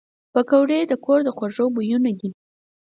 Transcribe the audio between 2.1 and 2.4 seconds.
دي